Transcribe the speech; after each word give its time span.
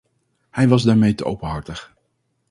Hij 0.49 0.67
was 0.67 0.83
daarmee 0.83 1.15
te 1.15 1.25
openhartig. 1.25 1.93